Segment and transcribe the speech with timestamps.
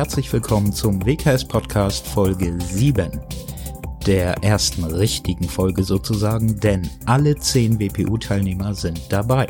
[0.00, 3.20] Herzlich willkommen zum WKS Podcast Folge 7.
[4.06, 9.46] Der ersten richtigen Folge sozusagen, denn alle 10 WPU-Teilnehmer sind dabei.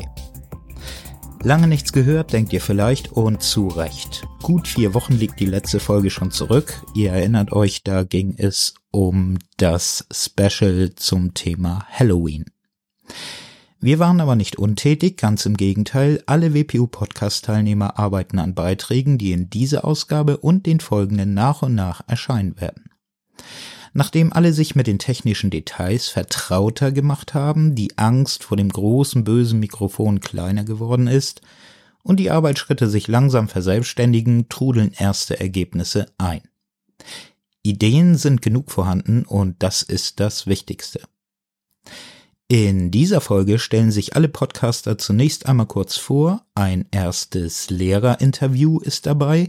[1.41, 4.27] Lange nichts gehört, denkt ihr vielleicht, und zu Recht.
[4.43, 6.83] Gut vier Wochen liegt die letzte Folge schon zurück.
[6.95, 12.43] Ihr erinnert euch, da ging es um das Special zum Thema Halloween.
[13.83, 19.49] Wir waren aber nicht untätig, ganz im Gegenteil, alle WPU-Podcast-Teilnehmer arbeiten an Beiträgen, die in
[19.49, 22.91] dieser Ausgabe und den folgenden nach und nach erscheinen werden.
[23.93, 29.23] Nachdem alle sich mit den technischen Details vertrauter gemacht haben, die Angst vor dem großen
[29.23, 31.41] bösen Mikrofon kleiner geworden ist
[32.03, 36.43] und die Arbeitsschritte sich langsam verselbstständigen, trudeln erste Ergebnisse ein.
[37.63, 41.01] Ideen sind genug vorhanden und das ist das Wichtigste.
[42.51, 46.43] In dieser Folge stellen sich alle Podcaster zunächst einmal kurz vor.
[46.53, 49.47] Ein erstes Lehrerinterview ist dabei.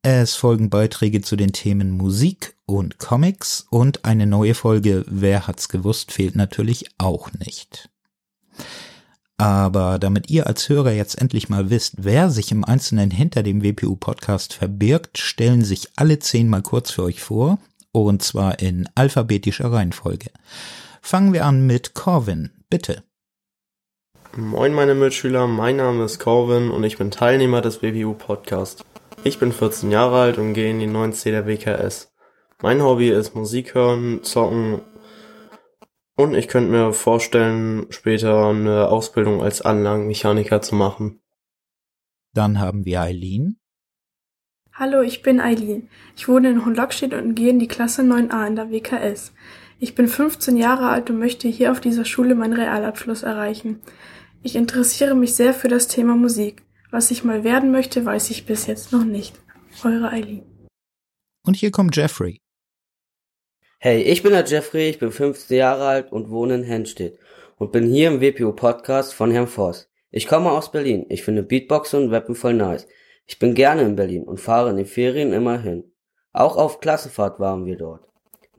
[0.00, 5.68] Es folgen Beiträge zu den Themen Musik und Comics und eine neue Folge Wer hat's
[5.68, 7.90] gewusst fehlt natürlich auch nicht.
[9.36, 13.62] Aber damit ihr als Hörer jetzt endlich mal wisst, wer sich im Einzelnen hinter dem
[13.62, 17.58] WPU Podcast verbirgt, stellen sich alle zehn mal kurz für euch vor,
[17.92, 20.30] und zwar in alphabetischer Reihenfolge.
[21.00, 23.04] Fangen wir an mit Corvin, bitte.
[24.36, 28.84] Moin meine Mitschüler, mein Name ist Corvin und ich bin Teilnehmer des WWU Podcast.
[29.24, 32.14] Ich bin 14 Jahre alt und gehe in die 9C der WKS.
[32.62, 34.80] Mein Hobby ist Musik hören, zocken
[36.18, 41.20] und ich könnte mir vorstellen, später eine Ausbildung als Anlagenmechaniker zu machen.
[42.34, 43.60] Dann haben wir Eileen.
[44.72, 45.88] Hallo, ich bin Eileen.
[46.16, 49.32] Ich wohne in Hohenlockstedt und gehe in die Klasse 9a in der WKS.
[49.80, 53.80] Ich bin 15 Jahre alt und möchte hier auf dieser Schule meinen Realabschluss erreichen.
[54.42, 56.62] Ich interessiere mich sehr für das Thema Musik.
[56.90, 59.38] Was ich mal werden möchte, weiß ich bis jetzt noch nicht.
[59.84, 60.42] Eure Eileen.
[61.46, 62.40] Und hier kommt Jeffrey.
[63.78, 67.16] Hey, ich bin der Jeffrey, ich bin 15 Jahre alt und wohne in Henstedt
[67.56, 69.88] und bin hier im WPO Podcast von Herrn Voss.
[70.10, 71.06] Ich komme aus Berlin.
[71.08, 72.88] Ich finde Beatboxen und Rappen voll nice.
[73.26, 75.92] Ich bin gerne in Berlin und fahre in den Ferien immer hin.
[76.32, 78.07] Auch auf Klassenfahrt waren wir dort.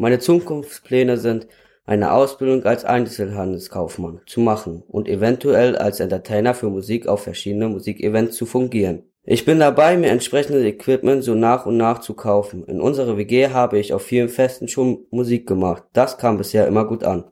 [0.02, 1.46] Meine Zukunftspläne sind,
[1.84, 8.38] eine Ausbildung als Einzelhandelskaufmann zu machen und eventuell als Entertainer für Musik auf verschiedene Musikevents
[8.38, 9.04] zu fungieren.
[9.24, 12.64] Ich bin dabei, mir entsprechendes Equipment so nach und nach zu kaufen.
[12.64, 15.84] In unserer WG habe ich auf vielen Festen schon Musik gemacht.
[15.92, 17.30] Das kam bisher immer gut an.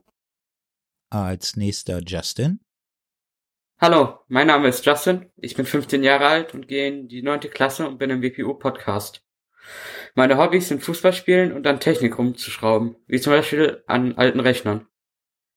[1.08, 2.60] Als nächster Justin.
[3.80, 5.30] Hallo, mein Name ist Justin.
[5.36, 8.52] Ich bin 15 Jahre alt und gehe in die neunte Klasse und bin im WPU
[8.52, 9.22] Podcast.
[10.14, 14.86] Meine Hobbys sind Fußball spielen und an Technik rumzuschrauben, wie zum Beispiel an alten Rechnern.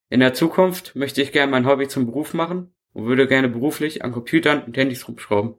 [0.10, 4.04] In der Zukunft möchte ich gerne mein Hobby zum Beruf machen und würde gerne beruflich
[4.04, 5.56] an Computern und Handys rumschrauben.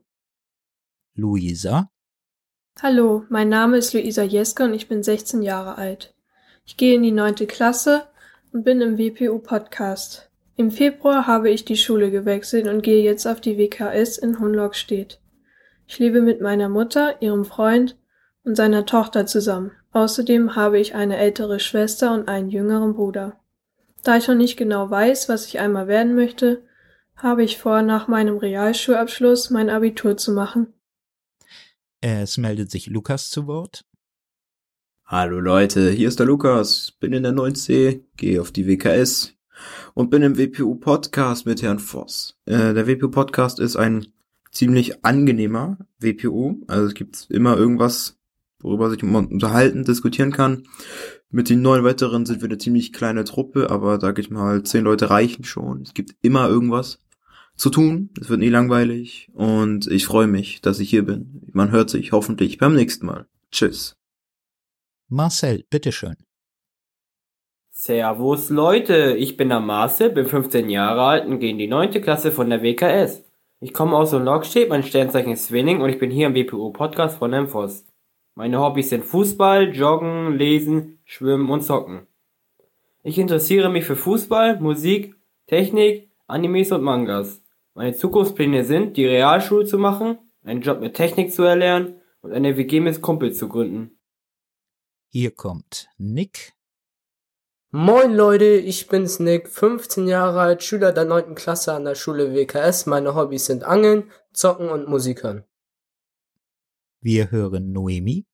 [1.14, 1.90] Luisa.
[2.80, 6.14] Hallo, mein Name ist Luisa Jeske und ich bin 16 Jahre alt.
[6.64, 8.08] Ich gehe in die neunte Klasse
[8.52, 10.30] und bin im WPU Podcast.
[10.56, 15.20] Im Februar habe ich die Schule gewechselt und gehe jetzt auf die WKS in Hunlockstedt.
[15.86, 17.96] Ich lebe mit meiner Mutter, ihrem Freund
[18.44, 19.72] und seiner Tochter zusammen.
[19.92, 23.38] Außerdem habe ich eine ältere Schwester und einen jüngeren Bruder.
[24.02, 26.62] Da ich noch nicht genau weiß, was ich einmal werden möchte,
[27.16, 30.72] habe ich vor, nach meinem Realschulabschluss mein Abitur zu machen.
[32.00, 33.84] Es meldet sich Lukas zu Wort.
[35.04, 39.34] Hallo Leute, hier ist der Lukas, bin in der 9C, gehe auf die WKS
[39.94, 42.40] und bin im WPU Podcast mit Herrn Voss.
[42.46, 44.06] Äh, der WPU Podcast ist ein
[44.50, 48.21] ziemlich angenehmer WPU, also es gibt immer irgendwas
[48.62, 50.64] worüber sich man unterhalten, diskutieren kann.
[51.30, 54.84] Mit den neun weiteren sind wir eine ziemlich kleine Truppe, aber sag ich mal, zehn
[54.84, 55.82] Leute reichen schon.
[55.82, 57.00] Es gibt immer irgendwas
[57.56, 58.10] zu tun.
[58.20, 61.42] Es wird nie langweilig und ich freue mich, dass ich hier bin.
[61.52, 63.26] Man hört sich hoffentlich beim nächsten Mal.
[63.50, 63.96] Tschüss.
[65.08, 66.16] Marcel, bitteschön.
[67.70, 72.00] Servus Leute, ich bin der Marcel, bin 15 Jahre alt und gehe in die neunte
[72.00, 73.24] Klasse von der WKS.
[73.60, 77.18] Ich komme aus Logstedt, mein Sternzeichen ist Swinning und ich bin hier im WPO Podcast
[77.18, 77.84] von Emphos.
[78.34, 82.06] Meine Hobbys sind Fußball, Joggen, Lesen, Schwimmen und Zocken.
[83.02, 85.14] Ich interessiere mich für Fußball, Musik,
[85.46, 87.42] Technik, Animes und Mangas.
[87.74, 92.56] Meine Zukunftspläne sind, die Realschule zu machen, einen Job mit Technik zu erlernen und eine
[92.56, 93.98] WG mit Kumpels zu gründen.
[95.08, 96.54] Hier kommt Nick.
[97.70, 101.34] Moin Leute, ich bin's Nick, 15 Jahre alt, Schüler der 9.
[101.34, 102.86] Klasse an der Schule WKS.
[102.86, 105.44] Meine Hobbys sind Angeln, Zocken und Musik hören.
[107.04, 108.26] Wir hören Noemi.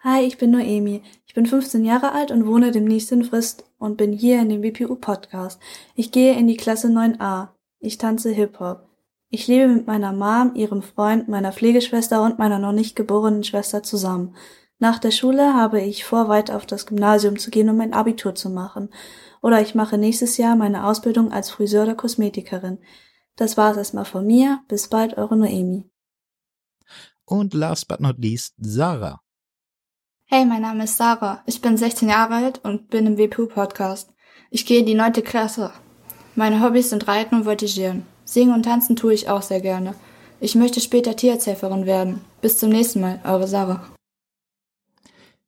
[0.00, 1.00] Hi, ich bin Noemi.
[1.26, 4.64] Ich bin 15 Jahre alt und wohne demnächst in Frist und bin hier in dem
[4.64, 5.60] WPU Podcast.
[5.94, 7.50] Ich gehe in die Klasse 9a.
[7.78, 8.88] Ich tanze Hip-Hop.
[9.30, 13.84] Ich lebe mit meiner Mom, ihrem Freund, meiner Pflegeschwester und meiner noch nicht geborenen Schwester
[13.84, 14.34] zusammen.
[14.80, 18.34] Nach der Schule habe ich vor, weiter auf das Gymnasium zu gehen, um mein Abitur
[18.34, 18.88] zu machen.
[19.40, 22.78] Oder ich mache nächstes Jahr meine Ausbildung als Friseur oder Kosmetikerin.
[23.36, 24.58] Das war's erstmal von mir.
[24.66, 25.88] Bis bald, eure Noemi.
[27.26, 29.20] Und last but not least, Sarah.
[30.26, 31.42] Hey, mein Name ist Sarah.
[31.46, 34.10] Ich bin 16 Jahre alt und bin im WPU-Podcast.
[34.50, 35.72] Ich gehe in die neunte Klasse.
[36.34, 38.06] Meine Hobbys sind Reiten und Voltigieren.
[38.24, 39.94] Singen und tanzen tue ich auch sehr gerne.
[40.40, 42.20] Ich möchte später Tierarzthelferin werden.
[42.40, 43.86] Bis zum nächsten Mal, eure Sarah.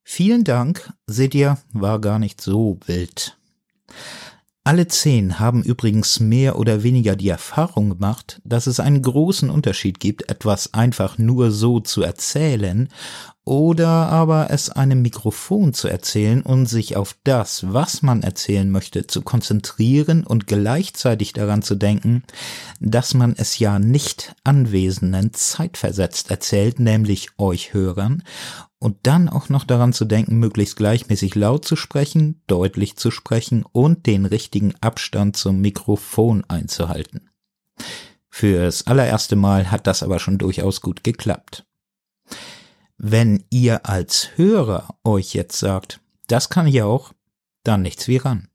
[0.02, 0.92] Vielen Dank.
[1.06, 3.36] Seht ihr, war gar nicht so wild.
[4.66, 10.00] Alle zehn haben übrigens mehr oder weniger die Erfahrung gemacht, dass es einen großen Unterschied
[10.00, 12.88] gibt, etwas einfach nur so zu erzählen
[13.46, 19.06] oder aber es einem Mikrofon zu erzählen und sich auf das, was man erzählen möchte,
[19.06, 22.24] zu konzentrieren und gleichzeitig daran zu denken,
[22.80, 28.24] dass man es ja nicht Anwesenden zeitversetzt erzählt, nämlich euch Hörern,
[28.78, 33.64] und dann auch noch daran zu denken, möglichst gleichmäßig laut zu sprechen, deutlich zu sprechen
[33.72, 37.30] und den richtigen Abstand zum Mikrofon einzuhalten.
[38.28, 41.64] Fürs allererste Mal hat das aber schon durchaus gut geklappt.
[42.98, 47.12] Wenn ihr als Hörer euch jetzt sagt, das kann ich auch,
[47.62, 48.48] dann nichts wie ran.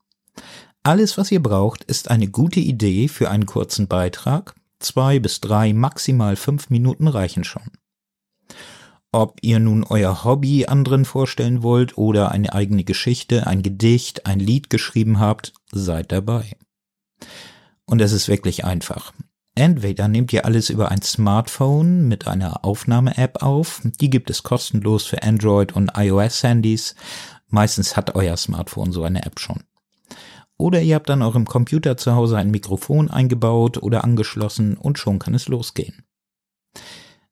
[0.84, 4.56] Alles, was ihr braucht, ist eine gute Idee für einen kurzen Beitrag.
[4.80, 7.70] Zwei bis drei, maximal fünf Minuten reichen schon.
[9.12, 14.40] Ob ihr nun euer Hobby anderen vorstellen wollt oder eine eigene Geschichte, ein Gedicht, ein
[14.40, 16.56] Lied geschrieben habt, seid dabei.
[17.86, 19.14] Und es ist wirklich einfach.
[19.56, 25.06] Entweder nehmt ihr alles über ein Smartphone mit einer Aufnahme-App auf, die gibt es kostenlos
[25.06, 26.96] für Android und iOS-Handys.
[27.48, 29.64] Meistens hat euer Smartphone so eine App schon.
[30.58, 35.20] Oder ihr habt an eurem Computer zu Hause ein Mikrofon eingebaut oder angeschlossen und schon
[35.20, 36.06] kann es losgehen.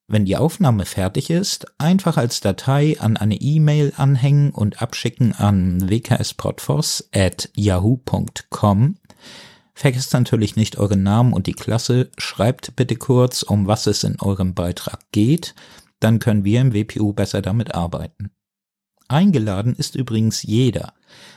[0.07, 5.87] Wenn die Aufnahme fertig ist, einfach als Datei an eine E-Mail anhängen und abschicken an
[5.87, 8.97] wkspodfos at yahoo.com.
[9.79, 14.19] Vergesst natürlich nicht euren Namen und die Klasse, schreibt bitte kurz, um was es in
[14.19, 15.55] eurem Beitrag geht,
[16.01, 18.29] dann können wir im WPU besser damit arbeiten.
[19.07, 20.95] Eingeladen ist übrigens jeder.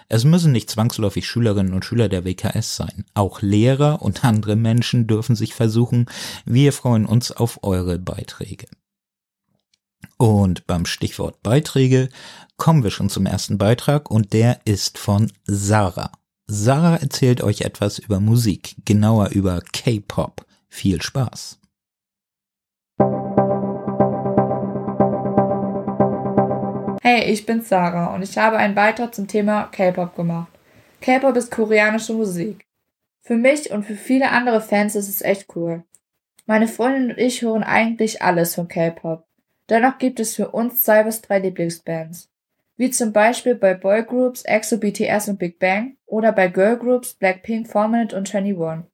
[0.08, 3.04] Es müssen nicht zwangsläufig Schülerinnen und Schüler der WKS sein.
[3.14, 6.06] Auch Lehrer und andere Menschen dürfen sich versuchen.
[6.44, 8.66] Wir freuen uns auf eure Beiträge.
[10.16, 12.08] Und beim Stichwort Beiträge
[12.56, 16.10] kommen wir schon zum ersten Beitrag und der ist von Sarah.
[16.46, 20.44] Sarah erzählt euch etwas über Musik, genauer über K-Pop.
[20.68, 21.58] Viel Spaß.
[27.02, 30.52] Hey, ich bin Sarah und ich habe einen Beitrag zum Thema K-Pop gemacht.
[31.00, 32.64] K-Pop ist koreanische Musik.
[33.20, 35.84] Für mich und für viele andere Fans ist es echt cool.
[36.46, 39.24] Meine Freundin und ich hören eigentlich alles von K-Pop.
[39.68, 42.28] Dennoch gibt es für uns zwei bis drei Lieblingsbands.
[42.76, 48.14] Wie zum Beispiel bei Boygroups EXO, BTS und Big Bang oder bei Girlgroups Blackpink, Fortnite
[48.14, 48.84] und 21.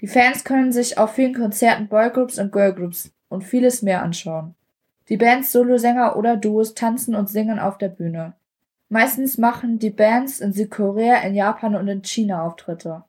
[0.00, 4.54] Die Fans können sich auf vielen Konzerten Boygroups und Girlgroups und vieles mehr anschauen.
[5.10, 8.32] Die Bands, Solosänger oder Duos tanzen und singen auf der Bühne.
[8.88, 13.04] Meistens machen die Bands in Südkorea, in Japan und in China Auftritte.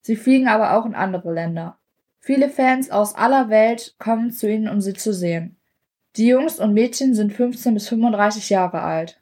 [0.00, 1.76] Sie fliegen aber auch in andere Länder.
[2.20, 5.56] Viele Fans aus aller Welt kommen zu ihnen, um sie zu sehen.
[6.16, 9.17] Die Jungs und Mädchen sind 15 bis 35 Jahre alt.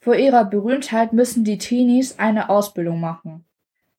[0.00, 3.44] Vor ihrer Berühmtheit müssen die Teenies eine Ausbildung machen.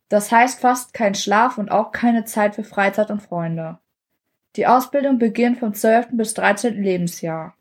[0.10, 3.78] Das heißt fast kein Schlaf und auch keine Zeit für Freizeit und Freunde.
[4.56, 6.10] Die Ausbildung beginnt vom 12.
[6.12, 6.82] bis 13.
[6.82, 7.56] Lebensjahr.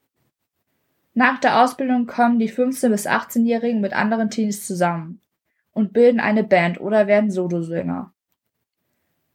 [1.14, 5.20] Nach der Ausbildung kommen die 15- bis 18-Jährigen mit anderen Teenies zusammen
[5.72, 8.12] und bilden eine Band oder werden Solosänger.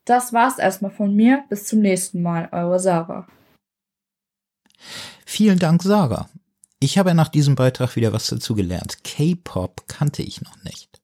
[0.03, 1.43] Das war's erstmal von mir.
[1.49, 2.49] Bis zum nächsten Mal.
[2.51, 3.27] Eure Sarah.
[5.25, 6.29] Vielen Dank, Sarah.
[6.85, 9.03] Ich habe nach diesem Beitrag wieder was dazu gelernt.
[9.03, 11.01] K-Pop kannte ich noch nicht.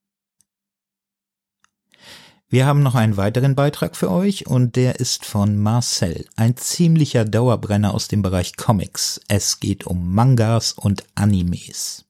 [2.49, 7.25] Wir haben noch einen weiteren Beitrag für euch und der ist von Marcel, ein ziemlicher
[7.25, 9.21] Dauerbrenner aus dem Bereich Comics.
[9.27, 12.05] Es geht um Mangas und Animes.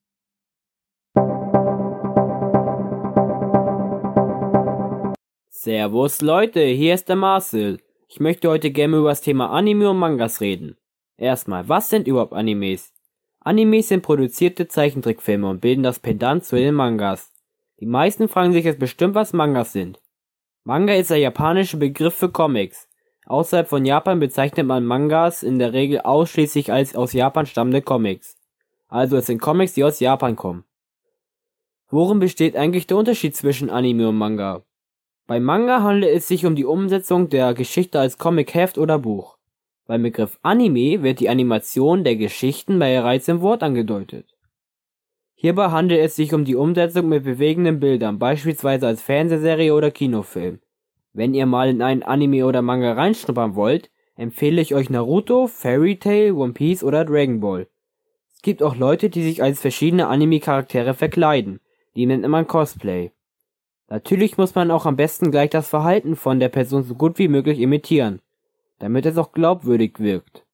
[5.50, 7.80] Servus Leute, hier ist der Marcel.
[8.10, 10.76] Ich möchte heute gerne über das Thema Anime und Mangas reden.
[11.16, 12.92] Erstmal, was sind überhaupt Animes?
[13.44, 17.32] Animes sind produzierte Zeichentrickfilme und bilden das Pendant zu den Mangas.
[17.80, 20.00] Die meisten fragen sich jetzt bestimmt, was Mangas sind.
[20.64, 22.88] Manga ist der japanische Begriff für Comics.
[23.26, 28.38] Außerhalb von Japan bezeichnet man Mangas in der Regel ausschließlich als aus Japan stammende Comics.
[28.88, 30.64] Also es sind Comics, die aus Japan kommen.
[31.90, 34.64] Worin besteht eigentlich der Unterschied zwischen Anime und Manga?
[35.26, 39.40] Bei Manga handelt es sich um die Umsetzung der Geschichte als Comic-Heft oder Buch.
[39.88, 44.38] Beim Begriff Anime wird die Animation der Geschichten bereits im Wort angedeutet.
[45.34, 50.60] Hierbei handelt es sich um die Umsetzung mit bewegenden Bildern, beispielsweise als Fernsehserie oder Kinofilm.
[51.14, 55.98] Wenn ihr mal in einen Anime oder Manga reinschnuppern wollt, empfehle ich euch Naruto, Fairy
[55.98, 57.68] Tail, One Piece oder Dragon Ball.
[58.36, 61.60] Es gibt auch Leute, die sich als verschiedene Anime-Charaktere verkleiden.
[61.96, 63.12] Die nennt man Cosplay.
[63.90, 67.28] Natürlich muss man auch am besten gleich das Verhalten von der Person so gut wie
[67.28, 68.22] möglich imitieren
[68.82, 70.46] damit es auch glaubwürdig wirkt.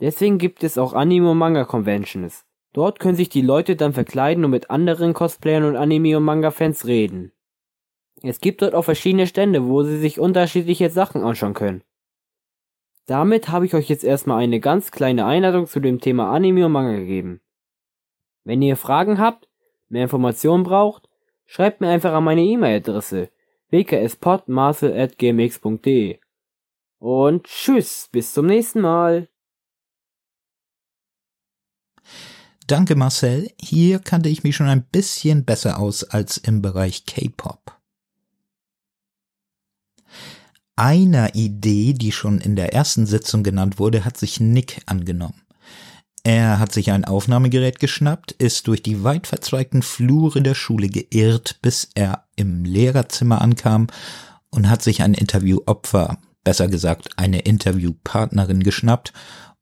[0.00, 2.44] Deswegen gibt es auch Anime- und Manga-Conventions.
[2.72, 6.86] Dort können sich die Leute dann verkleiden und mit anderen Cosplayern und Anime- und Manga-Fans
[6.86, 7.32] reden.
[8.22, 11.82] Es gibt dort auch verschiedene Stände, wo sie sich unterschiedliche Sachen anschauen können.
[13.06, 16.72] Damit habe ich euch jetzt erstmal eine ganz kleine Einladung zu dem Thema Anime und
[16.72, 17.40] Manga gegeben.
[18.44, 19.48] Wenn ihr Fragen habt,
[19.88, 21.08] mehr Informationen braucht,
[21.46, 23.30] schreibt mir einfach an meine E-Mail-Adresse
[23.70, 26.19] wkspodmarcel.gmx.de
[27.00, 29.28] und tschüss, bis zum nächsten Mal.
[32.66, 37.76] Danke Marcel, hier kannte ich mich schon ein bisschen besser aus als im Bereich K-Pop.
[40.76, 45.42] Einer Idee, die schon in der ersten Sitzung genannt wurde, hat sich Nick angenommen.
[46.22, 51.58] Er hat sich ein Aufnahmegerät geschnappt, ist durch die weit verzweigten Flure der Schule geirrt,
[51.62, 53.88] bis er im Lehrerzimmer ankam
[54.50, 59.12] und hat sich ein Interviewopfer besser gesagt eine Interviewpartnerin geschnappt,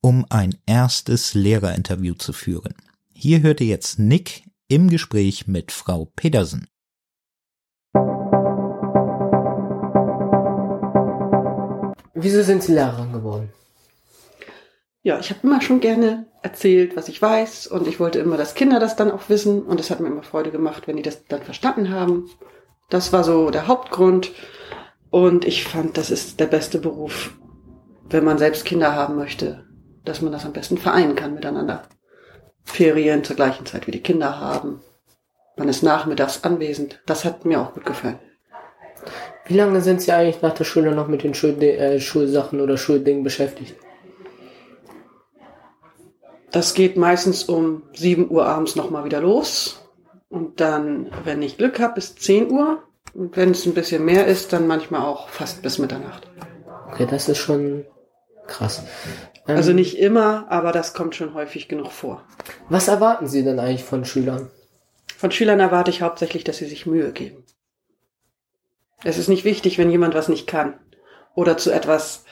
[0.01, 2.75] um ein erstes Lehrerinterview zu führen.
[3.13, 6.69] Hier hörte jetzt Nick im Gespräch mit Frau Pedersen.
[12.15, 13.53] Wieso sind Sie Lehrerin geworden?
[15.03, 18.55] Ja, ich habe immer schon gerne erzählt, was ich weiß und ich wollte immer, dass
[18.55, 21.25] Kinder das dann auch wissen und es hat mir immer Freude gemacht, wenn die das
[21.27, 22.29] dann verstanden haben.
[22.91, 24.33] Das war so der Hauptgrund.
[25.11, 27.35] Und ich fand, das ist der beste Beruf,
[28.11, 29.65] wenn man selbst Kinder haben möchte,
[30.05, 31.85] dass man das am besten vereinen kann miteinander.
[32.65, 34.81] Ferien zur gleichen Zeit wie die Kinder haben.
[35.57, 37.01] Man ist nachmittags anwesend.
[37.07, 38.19] Das hat mir auch gut gefallen.
[39.47, 42.77] Wie lange sind Sie eigentlich nach der Schule noch mit den Schul äh, Schulsachen oder
[42.77, 43.75] Schuldingen beschäftigt?
[46.51, 49.83] Das geht meistens um 7 Uhr abends nochmal wieder los.
[50.29, 52.83] Und dann, wenn ich Glück habe, bis 10 Uhr.
[53.15, 56.29] Und wenn es ein bisschen mehr ist, dann manchmal auch fast bis Mitternacht.
[56.91, 57.85] Okay, das ist schon
[58.47, 58.83] krass.
[59.47, 62.25] Ähm, also nicht immer, aber das kommt schon häufig genug vor.
[62.69, 64.51] Was erwarten Sie denn eigentlich von Schülern?
[65.17, 67.45] Von Schülern erwarte ich hauptsächlich, dass sie sich Mühe geben.
[69.03, 70.79] Es ist nicht wichtig, wenn jemand was nicht kann
[71.35, 72.25] oder zu etwas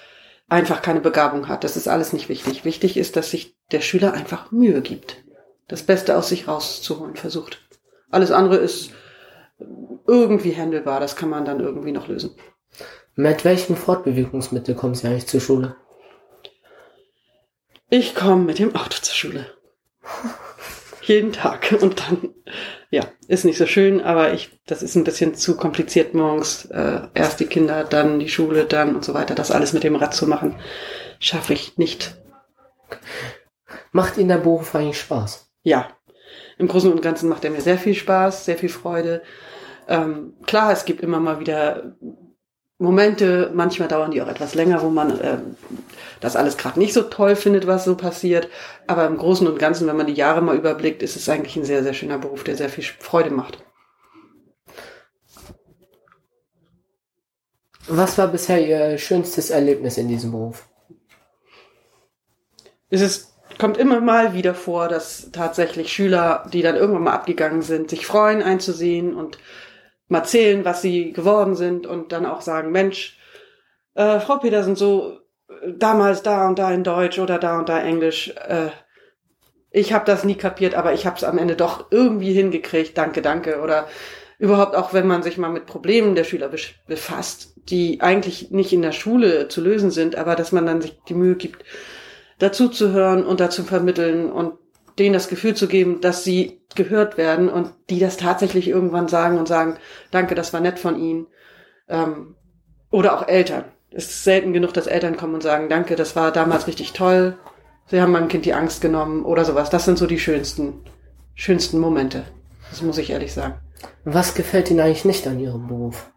[0.49, 1.64] einfach keine Begabung hat.
[1.64, 2.64] Das ist alles nicht wichtig.
[2.64, 5.25] Wichtig ist, dass sich der Schüler einfach Mühe gibt.
[5.68, 7.61] Das Beste aus sich rauszuholen versucht.
[8.11, 8.92] Alles andere ist
[10.06, 11.00] irgendwie handelbar.
[11.00, 12.36] Das kann man dann irgendwie noch lösen.
[13.14, 15.76] Mit welchem Fortbewegungsmittel kommen Sie eigentlich zur Schule?
[17.88, 19.46] Ich komme mit dem Auto zur Schule.
[21.02, 21.76] Jeden Tag.
[21.80, 22.34] Und dann,
[22.90, 26.66] ja, ist nicht so schön, aber ich, das ist ein bisschen zu kompliziert morgens.
[26.66, 29.34] Äh, erst die Kinder, dann die Schule, dann und so weiter.
[29.34, 30.56] Das alles mit dem Rad zu machen,
[31.20, 32.16] schaffe ich nicht.
[33.92, 35.48] Macht Ihnen der Beruf eigentlich Spaß?
[35.62, 35.96] Ja.
[36.58, 39.22] Im Großen und Ganzen macht er mir sehr viel Spaß, sehr viel Freude.
[39.88, 41.96] Ähm, klar, es gibt immer mal wieder
[42.78, 45.38] Momente, manchmal dauern die auch etwas länger, wo man äh,
[46.20, 48.48] das alles gerade nicht so toll findet, was so passiert.
[48.86, 51.64] Aber im Großen und Ganzen, wenn man die Jahre mal überblickt, ist es eigentlich ein
[51.64, 53.64] sehr, sehr schöner Beruf, der sehr viel Freude macht.
[57.88, 60.68] Was war bisher Ihr schönstes Erlebnis in diesem Beruf?
[62.90, 67.62] Es ist, kommt immer mal wieder vor, dass tatsächlich Schüler, die dann irgendwann mal abgegangen
[67.62, 69.38] sind, sich freuen einzusehen und
[70.08, 73.18] mal zählen, was sie geworden sind und dann auch sagen, Mensch,
[73.94, 77.80] äh, Frau Petersen, so äh, damals da und da in Deutsch oder da und da
[77.80, 78.68] Englisch, äh,
[79.70, 83.20] ich habe das nie kapiert, aber ich habe es am Ende doch irgendwie hingekriegt, danke,
[83.20, 83.60] danke.
[83.60, 83.86] Oder
[84.38, 86.50] überhaupt auch, wenn man sich mal mit Problemen der Schüler
[86.86, 90.98] befasst, die eigentlich nicht in der Schule zu lösen sind, aber dass man dann sich
[91.08, 91.64] die Mühe gibt,
[92.38, 94.55] dazu zu hören und dazu vermitteln und
[94.99, 99.38] denen das Gefühl zu geben, dass sie gehört werden und die das tatsächlich irgendwann sagen
[99.38, 99.78] und sagen,
[100.11, 101.26] danke, das war nett von Ihnen.
[101.88, 102.37] Ähm,
[102.90, 103.64] oder auch Eltern.
[103.90, 107.38] Es ist selten genug, dass Eltern kommen und sagen, danke, das war damals richtig toll.
[107.87, 109.71] Sie haben meinem Kind die Angst genommen oder sowas.
[109.71, 110.85] Das sind so die schönsten,
[111.35, 112.25] schönsten Momente.
[112.71, 113.55] Das muss ich ehrlich sagen.
[114.05, 116.11] Was gefällt Ihnen eigentlich nicht an Ihrem Beruf?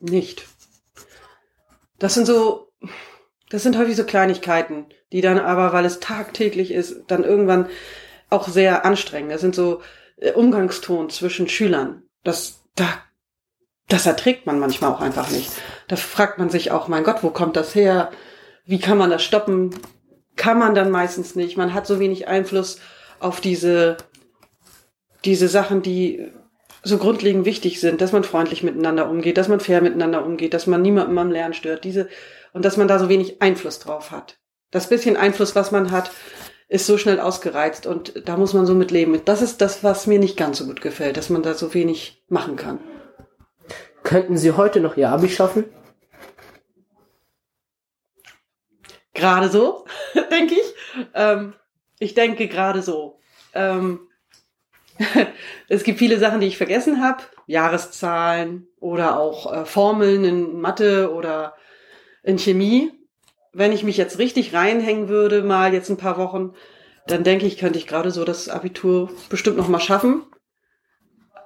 [0.00, 0.53] Nicht.
[1.98, 2.72] Das sind so,
[3.50, 7.68] das sind häufig so Kleinigkeiten, die dann aber, weil es tagtäglich ist, dann irgendwann
[8.30, 9.32] auch sehr anstrengend.
[9.32, 9.80] Das sind so
[10.16, 12.02] äh, Umgangston zwischen Schülern.
[12.24, 12.88] Das, da,
[13.88, 15.50] das erträgt man manchmal auch einfach nicht.
[15.88, 18.10] Da fragt man sich auch, mein Gott, wo kommt das her?
[18.64, 19.74] Wie kann man das stoppen?
[20.36, 21.56] Kann man dann meistens nicht.
[21.56, 22.80] Man hat so wenig Einfluss
[23.20, 23.98] auf diese,
[25.24, 26.32] diese Sachen, die
[26.84, 30.66] so grundlegend wichtig sind, dass man freundlich miteinander umgeht, dass man fair miteinander umgeht, dass
[30.66, 32.08] man niemandem am Lernen stört, diese,
[32.52, 34.38] und dass man da so wenig Einfluss drauf hat.
[34.70, 36.10] Das bisschen Einfluss, was man hat,
[36.68, 39.20] ist so schnell ausgereizt und da muss man so mit leben.
[39.24, 42.22] Das ist das, was mir nicht ganz so gut gefällt, dass man da so wenig
[42.28, 42.80] machen kann.
[44.02, 45.64] Könnten Sie heute noch Ihr Abi schaffen?
[49.14, 49.86] Gerade so,
[50.30, 50.74] denke ich.
[51.14, 51.54] Ähm,
[51.98, 53.18] ich denke gerade so.
[53.54, 54.08] Ähm,
[55.68, 57.22] es gibt viele Sachen, die ich vergessen habe.
[57.46, 61.54] Jahreszahlen oder auch äh, Formeln in Mathe oder
[62.22, 62.92] in Chemie.
[63.52, 66.54] Wenn ich mich jetzt richtig reinhängen würde, mal jetzt ein paar Wochen,
[67.06, 70.22] dann denke ich, könnte ich gerade so das Abitur bestimmt noch mal schaffen.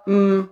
[0.04, 0.48] Hm.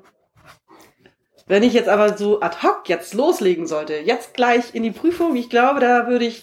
[1.47, 5.37] Wenn ich jetzt aber so ad hoc jetzt loslegen sollte, jetzt gleich in die Prüfung,
[5.37, 6.43] ich glaube, da würde ich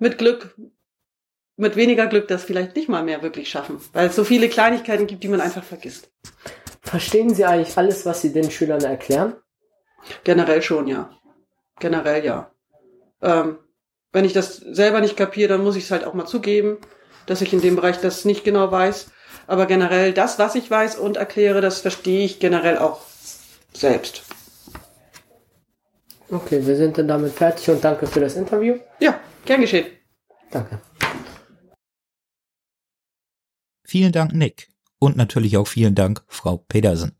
[0.00, 0.56] mit Glück,
[1.60, 5.06] mit weniger Glück das vielleicht nicht mal mehr wirklich schaffen, weil es so viele Kleinigkeiten
[5.06, 6.10] gibt, die man einfach vergisst.
[6.82, 9.36] Verstehen Sie eigentlich alles, was Sie den Schülern erklären?
[10.24, 11.10] Generell schon, ja.
[11.78, 12.50] Generell ja.
[13.22, 13.58] Ähm,
[14.12, 16.78] wenn ich das selber nicht kapiere, dann muss ich es halt auch mal zugeben,
[17.26, 19.10] dass ich in dem Bereich das nicht genau weiß.
[19.46, 23.02] Aber generell das, was ich weiß und erkläre, das verstehe ich generell auch
[23.72, 24.22] selbst.
[26.30, 28.76] Okay, wir sind dann damit fertig und danke für das Interview.
[29.00, 29.86] Ja, gern geschehen.
[30.50, 30.80] Danke.
[33.90, 34.68] Vielen Dank, Nick.
[35.00, 37.10] Und natürlich auch vielen Dank, Frau Pedersen.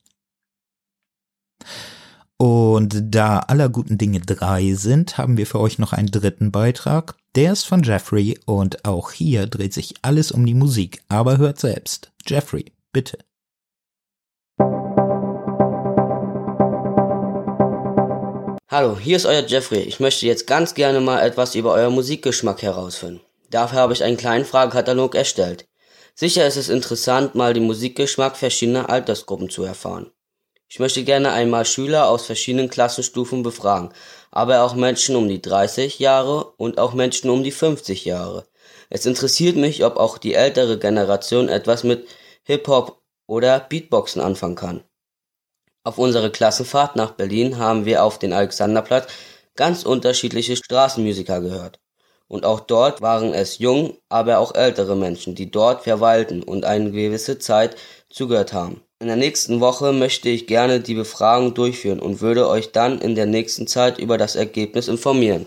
[2.36, 7.16] Und da aller guten Dinge drei sind, haben wir für euch noch einen dritten Beitrag.
[7.34, 11.58] Der ist von Jeffrey und auch hier dreht sich alles um die Musik, aber hört
[11.58, 12.12] selbst.
[12.24, 13.18] Jeffrey, bitte.
[18.68, 19.80] Hallo, hier ist euer Jeffrey.
[19.80, 23.22] Ich möchte jetzt ganz gerne mal etwas über euer Musikgeschmack herausfinden.
[23.50, 25.64] Dafür habe ich einen kleinen Fragekatalog erstellt.
[26.20, 30.10] Sicher ist es interessant, mal den Musikgeschmack verschiedener Altersgruppen zu erfahren.
[30.68, 33.88] Ich möchte gerne einmal Schüler aus verschiedenen Klassenstufen befragen,
[34.30, 38.46] aber auch Menschen um die 30 Jahre und auch Menschen um die 50 Jahre.
[38.90, 42.06] Es interessiert mich, ob auch die ältere Generation etwas mit
[42.42, 44.84] Hip-Hop oder Beatboxen anfangen kann.
[45.84, 49.10] Auf unserer Klassenfahrt nach Berlin haben wir auf den Alexanderplatz
[49.56, 51.80] ganz unterschiedliche Straßenmusiker gehört.
[52.30, 56.92] Und auch dort waren es jung, aber auch ältere Menschen, die dort verweilten und eine
[56.92, 57.74] gewisse Zeit
[58.08, 58.82] zugehört haben.
[59.00, 63.16] In der nächsten Woche möchte ich gerne die Befragung durchführen und würde euch dann in
[63.16, 65.46] der nächsten Zeit über das Ergebnis informieren.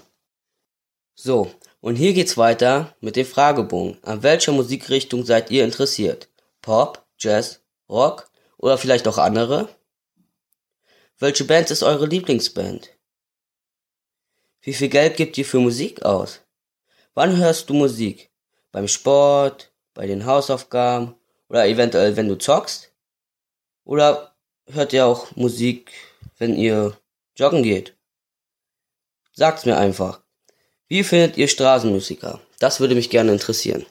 [1.16, 3.98] So, und hier geht's weiter mit dem Fragebogen.
[4.02, 6.28] An welcher Musikrichtung seid ihr interessiert?
[6.62, 9.70] Pop, Jazz, Rock oder vielleicht auch andere?
[11.18, 12.90] Welche Band ist eure Lieblingsband?
[14.60, 16.43] Wie viel Geld gebt ihr für Musik aus?
[17.16, 18.32] Wann hörst du Musik?
[18.72, 21.14] Beim Sport, bei den Hausaufgaben
[21.48, 22.92] oder eventuell wenn du zockst?
[23.84, 24.36] Oder
[24.68, 25.92] hört ihr auch Musik,
[26.40, 26.98] wenn ihr
[27.36, 27.96] joggen geht?
[29.32, 30.22] Sagt's mir einfach.
[30.88, 32.42] Wie findet ihr Straßenmusiker?
[32.60, 33.86] Das würde mich gerne interessieren.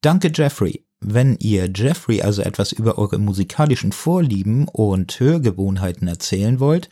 [0.00, 0.84] Danke, Jeffrey.
[1.00, 6.88] Wenn ihr Jeffrey also etwas über eure musikalischen Vorlieben und Hörgewohnheiten erzählen wollt,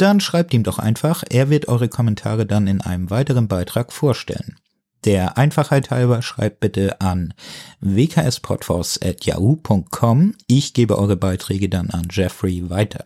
[0.00, 4.56] dann schreibt ihm doch einfach, er wird eure Kommentare dann in einem weiteren Beitrag vorstellen.
[5.04, 7.34] Der Einfachheit halber schreibt bitte an
[7.80, 10.34] wkspodforce.yahoo.com.
[10.46, 13.04] Ich gebe eure Beiträge dann an Jeffrey weiter.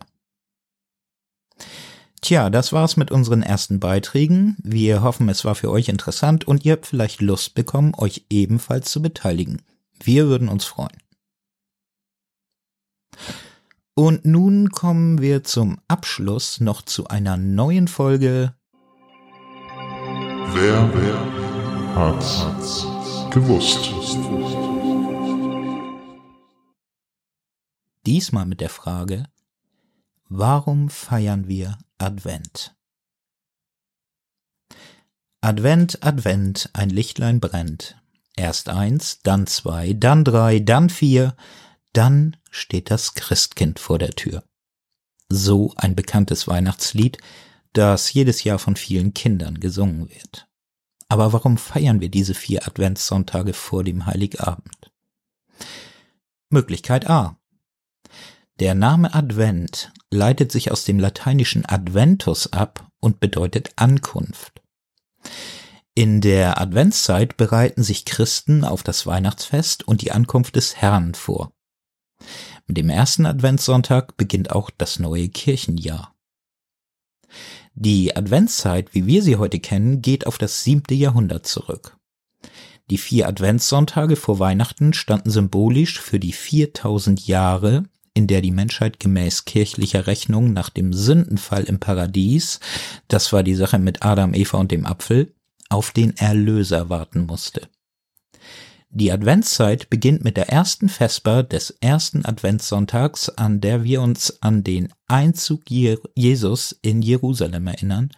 [2.21, 4.57] Tja, das war's mit unseren ersten Beiträgen.
[4.61, 8.91] Wir hoffen, es war für euch interessant und ihr habt vielleicht Lust bekommen, euch ebenfalls
[8.91, 9.61] zu beteiligen.
[10.03, 10.97] Wir würden uns freuen.
[13.97, 18.53] Und nun kommen wir zum Abschluss noch zu einer neuen Folge.
[20.53, 22.85] Wer, wer hat's
[23.31, 23.89] gewusst?
[28.05, 29.27] Diesmal mit der Frage,
[30.27, 32.75] warum feiern wir Advent?
[35.39, 37.95] Advent, Advent, ein Lichtlein brennt.
[38.35, 41.37] Erst eins, dann zwei, dann drei, dann vier,
[41.97, 44.43] dann steht das Christkind vor der Tür.
[45.29, 47.17] So ein bekanntes Weihnachtslied,
[47.73, 50.47] das jedes Jahr von vielen Kindern gesungen wird.
[51.07, 54.91] Aber warum feiern wir diese vier Adventssonntage vor dem Heiligabend?
[56.49, 57.37] Möglichkeit A.
[58.59, 64.61] Der Name Advent leitet sich aus dem lateinischen Adventus ab und bedeutet Ankunft.
[65.93, 71.54] In der Adventszeit bereiten sich Christen auf das Weihnachtsfest und die Ankunft des Herrn vor.
[72.67, 76.15] Mit dem ersten Adventssonntag beginnt auch das neue Kirchenjahr.
[77.73, 81.97] Die Adventszeit, wie wir sie heute kennen, geht auf das siebte Jahrhundert zurück.
[82.89, 88.99] Die vier Adventssonntage vor Weihnachten standen symbolisch für die 4000 Jahre, in der die Menschheit
[88.99, 92.59] gemäß kirchlicher Rechnung nach dem Sündenfall im Paradies,
[93.07, 95.33] das war die Sache mit Adam, Eva und dem Apfel,
[95.69, 97.67] auf den Erlöser warten musste.
[98.97, 104.63] Die Adventszeit beginnt mit der ersten Vesper des ersten Adventssonntags, an der wir uns an
[104.63, 108.11] den Einzug Jesus in Jerusalem erinnern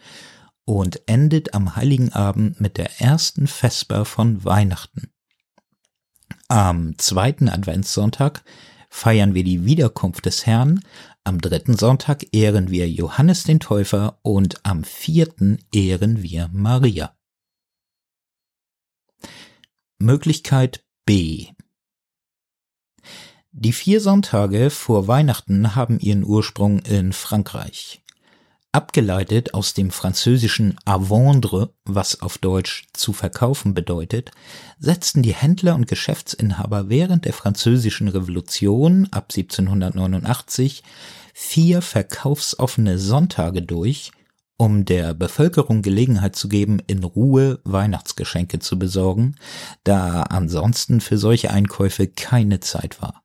[0.65, 5.09] und endet am heiligen Abend mit der ersten Vesper von Weihnachten.
[6.47, 8.43] Am zweiten Adventssonntag
[8.91, 10.81] feiern wir die Wiederkunft des Herrn,
[11.23, 17.16] am dritten Sonntag ehren wir Johannes den Täufer und am vierten ehren wir Maria.
[19.99, 21.47] Möglichkeit B
[23.51, 28.03] Die vier Sonntage vor Weihnachten haben ihren Ursprung in Frankreich.
[28.71, 34.29] Abgeleitet aus dem französischen à vendre, was auf Deutsch zu verkaufen bedeutet,
[34.77, 40.83] setzten die Händler und Geschäftsinhaber während der französischen Revolution ab 1789
[41.33, 44.11] vier verkaufsoffene Sonntage durch,
[44.57, 49.35] um der Bevölkerung Gelegenheit zu geben, in Ruhe Weihnachtsgeschenke zu besorgen,
[49.83, 53.23] da ansonsten für solche Einkäufe keine Zeit war.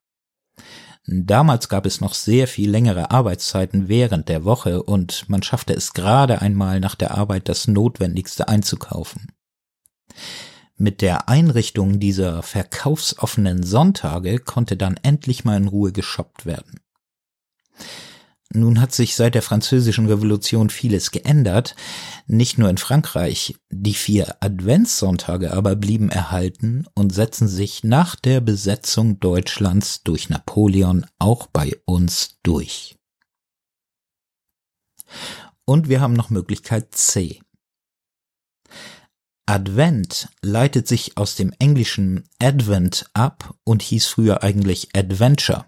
[1.07, 5.95] Damals gab es noch sehr viel längere Arbeitszeiten während der Woche und man schaffte es
[5.95, 9.33] gerade einmal nach der Arbeit das Notwendigste einzukaufen.
[10.77, 16.81] Mit der Einrichtung dieser verkaufsoffenen Sonntage konnte dann endlich mal in Ruhe geshoppt werden.
[18.55, 21.75] Nun hat sich seit der französischen Revolution vieles geändert,
[22.27, 23.55] nicht nur in Frankreich.
[23.71, 31.07] Die vier Adventssonntage aber blieben erhalten und setzen sich nach der Besetzung Deutschlands durch Napoleon
[31.19, 32.97] auch bei uns durch.
[35.65, 37.41] Und wir haben noch Möglichkeit C.
[39.47, 45.65] Advent leitet sich aus dem englischen Advent ab und hieß früher eigentlich Adventure,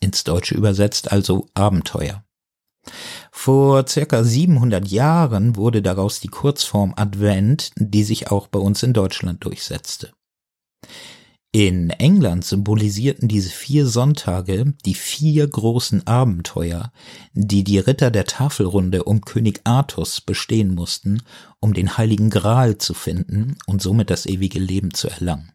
[0.00, 2.25] ins Deutsche übersetzt also Abenteuer.
[3.30, 8.92] Vor circa 700 Jahren wurde daraus die Kurzform Advent, die sich auch bei uns in
[8.92, 10.12] Deutschland durchsetzte.
[11.52, 16.92] In England symbolisierten diese vier Sonntage die vier großen Abenteuer,
[17.32, 21.22] die die Ritter der Tafelrunde um König Artus bestehen mussten,
[21.58, 25.52] um den heiligen Gral zu finden und somit das ewige Leben zu erlangen.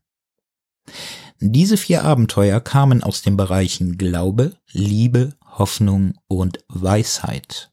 [1.39, 7.71] Diese vier Abenteuer kamen aus den Bereichen Glaube, Liebe, Hoffnung und Weisheit.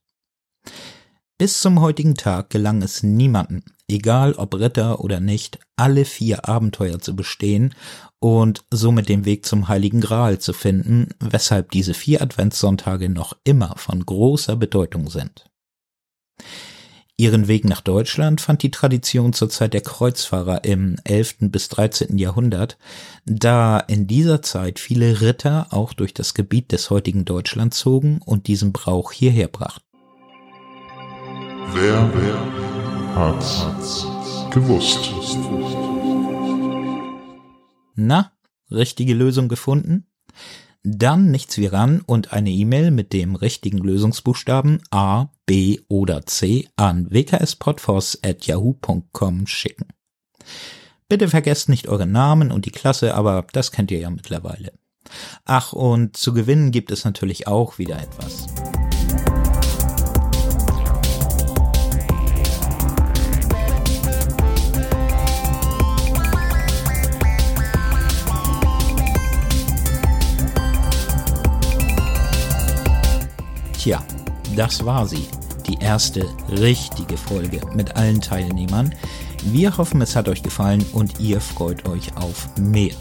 [1.39, 6.99] Bis zum heutigen Tag gelang es niemanden, egal ob Ritter oder nicht, alle vier Abenteuer
[6.99, 7.75] zu bestehen
[8.19, 13.75] und somit den Weg zum Heiligen Gral zu finden, weshalb diese vier Adventssonntage noch immer
[13.77, 15.49] von großer Bedeutung sind.
[17.21, 21.51] Ihren Weg nach Deutschland fand die Tradition zur Zeit der Kreuzfahrer im 11.
[21.51, 22.17] bis 13.
[22.17, 22.79] Jahrhundert,
[23.27, 28.47] da in dieser Zeit viele Ritter auch durch das Gebiet des heutigen Deutschland zogen und
[28.47, 29.83] diesen Brauch hierher brachten.
[31.75, 34.07] Wer, wer hat's
[34.53, 35.11] gewusst?
[37.97, 38.31] Na,
[38.71, 40.07] richtige Lösung gefunden?
[40.85, 46.69] Dann nichts wie ran und eine E-Mail mit dem richtigen Lösungsbuchstaben A, B oder C
[46.77, 49.89] an wkspodforce.yahoo.com schicken.
[51.09, 54.73] Bitte vergesst nicht eure Namen und die Klasse, aber das kennt ihr ja mittlerweile.
[55.45, 58.47] Ach, und zu gewinnen gibt es natürlich auch wieder etwas.
[74.59, 75.25] das war sie.
[75.69, 78.93] Die erste richtige Folge mit allen Teilnehmern.
[79.45, 82.95] Wir hoffen, es hat euch gefallen und ihr freut euch auf mehr.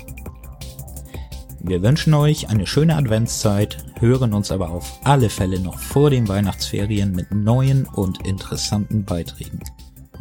[1.60, 6.28] Wir wünschen euch eine schöne Adventszeit, hören uns aber auf alle Fälle noch vor den
[6.28, 9.60] Weihnachtsferien mit neuen und interessanten Beiträgen.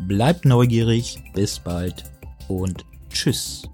[0.09, 2.05] Bleibt neugierig, bis bald
[2.49, 3.69] und tschüss.